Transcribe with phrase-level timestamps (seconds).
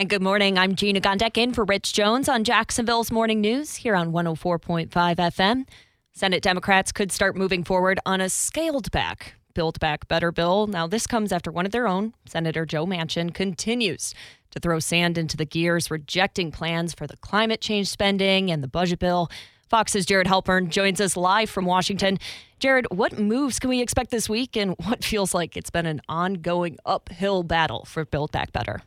[0.00, 0.58] And good morning.
[0.58, 5.66] I'm Gina Gondek in for Rich Jones on Jacksonville's Morning News here on 104.5 FM.
[6.12, 10.68] Senate Democrats could start moving forward on a scaled back Build Back Better bill.
[10.68, 14.14] Now, this comes after one of their own, Senator Joe Manchin, continues
[14.52, 18.68] to throw sand into the gears, rejecting plans for the climate change spending and the
[18.68, 19.28] budget bill.
[19.68, 22.20] Fox's Jared Halpern joins us live from Washington.
[22.60, 26.02] Jared, what moves can we expect this week, and what feels like it's been an
[26.08, 28.80] ongoing uphill battle for Build Back Better?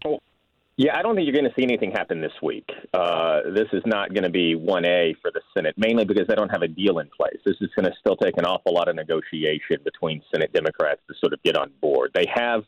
[0.84, 2.68] Yeah, I don't think you're going to see anything happen this week.
[2.91, 6.49] Uh, this is not going to be 1A for the Senate, mainly because they don't
[6.49, 7.38] have a deal in place.
[7.45, 11.13] This is going to still take an awful lot of negotiation between Senate Democrats to
[11.20, 12.09] sort of get on board.
[12.16, 12.63] They have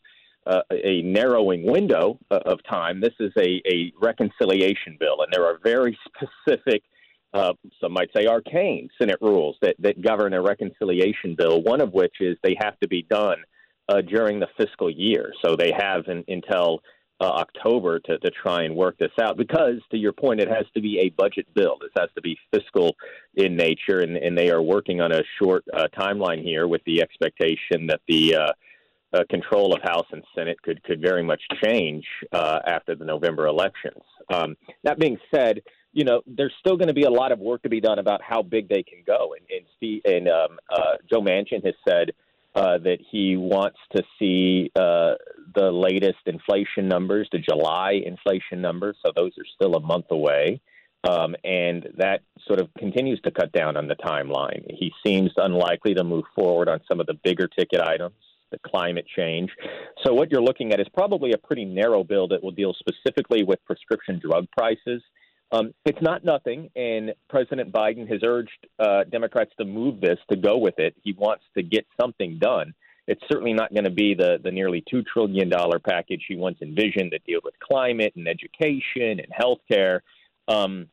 [0.46, 3.00] uh, a narrowing window uh, of time.
[3.00, 6.84] This is a, a reconciliation bill, and there are very specific,
[7.32, 11.92] uh, some might say arcane, Senate rules that, that govern a reconciliation bill, one of
[11.92, 13.38] which is they have to be done
[13.88, 15.32] uh, during the fiscal year.
[15.44, 16.80] So they have in, until
[17.20, 20.66] uh, October to, to try and work this out because, to your point, it has
[20.74, 21.76] to be a budget bill.
[21.80, 22.96] This has to be fiscal
[23.34, 27.00] in nature, and, and they are working on a short uh, timeline here with the
[27.00, 28.52] expectation that the uh,
[29.14, 33.46] uh, control of House and Senate could could very much change uh, after the November
[33.46, 34.02] elections.
[34.28, 35.60] Um, that being said,
[35.92, 38.22] you know there's still going to be a lot of work to be done about
[38.22, 42.10] how big they can go, and and, Steve, and um, uh, Joe Manchin has said
[42.54, 45.14] uh, that he wants to see uh,
[45.54, 48.96] the latest inflation numbers, the July inflation numbers.
[49.04, 50.60] So those are still a month away.
[51.08, 54.64] Um, and that sort of continues to cut down on the timeline.
[54.70, 58.14] He seems unlikely to move forward on some of the bigger ticket items,
[58.50, 59.50] the climate change.
[60.02, 63.44] So, what you're looking at is probably a pretty narrow bill that will deal specifically
[63.44, 65.02] with prescription drug prices.
[65.54, 70.36] Um, it's not nothing, and President Biden has urged uh, Democrats to move this, to
[70.36, 70.96] go with it.
[71.04, 72.74] He wants to get something done.
[73.06, 75.52] It's certainly not going to be the, the nearly $2 trillion
[75.86, 80.02] package he once envisioned that deals with climate and education and health care.
[80.48, 80.88] Um,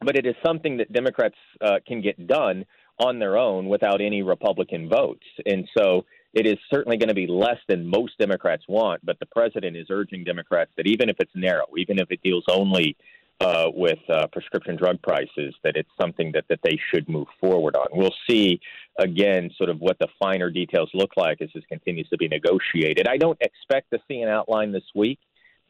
[0.00, 2.64] but it is something that Democrats uh, can get done
[2.98, 5.26] on their own without any Republican votes.
[5.46, 9.26] And so it is certainly going to be less than most Democrats want, but the
[9.26, 12.96] president is urging Democrats that even if it's narrow, even if it deals only
[13.40, 17.74] uh, with uh, prescription drug prices that it's something that, that they should move forward
[17.74, 17.86] on.
[17.92, 18.60] We'll see
[18.98, 23.08] again sort of what the finer details look like as this continues to be negotiated.
[23.08, 25.18] I don't expect to see an outline this week.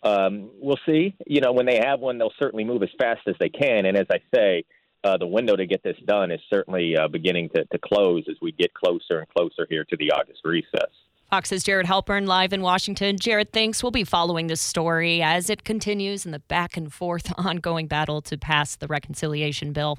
[0.03, 1.15] Um, we'll see.
[1.27, 3.87] You know, when they have one, they'll certainly move as fast as they can.
[3.87, 4.65] And as I say,
[5.05, 8.37] uh, the window to get this done is certainly uh, beginning to, to close as
[8.43, 10.91] we get closer and closer here to the August recess.
[11.31, 13.17] Fox's Jared Halpern live in Washington.
[13.17, 13.85] Jared, thanks.
[13.85, 18.21] We'll be following this story as it continues in the back and forth ongoing battle
[18.23, 19.97] to pass the reconciliation bill.